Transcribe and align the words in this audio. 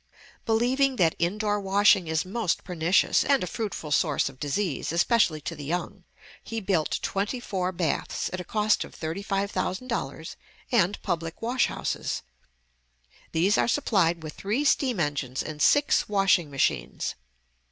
Believing 0.47 0.95
that 0.95 1.13
"indoor 1.19 1.59
washing 1.61 2.07
is 2.07 2.25
most 2.25 2.63
pernicious, 2.63 3.23
and 3.23 3.43
a 3.43 3.45
fruitful 3.45 3.91
source 3.91 4.29
of 4.29 4.39
disease, 4.39 4.91
especially 4.91 5.39
to 5.41 5.55
the 5.55 5.63
young," 5.63 6.05
he 6.43 6.59
built 6.59 6.97
twenty 7.03 7.39
four 7.39 7.71
baths, 7.71 8.27
at 8.33 8.39
a 8.41 8.43
cost 8.43 8.83
of 8.83 8.99
$35,000, 8.99 10.35
and 10.71 10.99
public 11.03 11.39
wash 11.43 11.67
houses. 11.67 12.23
These 13.31 13.59
are 13.59 13.67
supplied 13.67 14.23
with 14.23 14.33
three 14.33 14.65
steam 14.65 14.99
engines 14.99 15.43
and 15.43 15.61
six 15.61 16.09
washing 16.09 16.49
machines. 16.49 17.13